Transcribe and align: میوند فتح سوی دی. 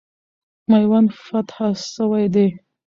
میوند 0.69 1.09
فتح 1.21 1.57
سوی 1.93 2.25
دی. 2.33 2.47